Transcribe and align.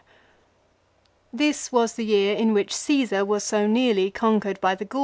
This 1.31 1.71
was 1.71 1.93
the 1.93 2.03
year 2.03 2.35
in 2.35 2.53
which 2.55 2.75
Caesar 2.75 3.23
was 3.23 3.43
so 3.43 3.67
nearly 3.67 4.09
con 4.09 4.39
1 4.39 4.47
Ad 4.47 4.59
Fam. 4.79 4.87